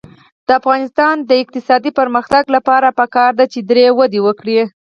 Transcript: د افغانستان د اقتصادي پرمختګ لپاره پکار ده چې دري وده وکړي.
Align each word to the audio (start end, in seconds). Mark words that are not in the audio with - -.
د 0.47 0.49
افغانستان 0.59 1.15
د 1.29 1.31
اقتصادي 1.43 1.91
پرمختګ 1.99 2.43
لپاره 2.55 2.87
پکار 2.99 3.31
ده 3.39 3.45
چې 3.53 3.59
دري 3.69 3.85
وده 3.99 4.19
وکړي. 4.27 4.59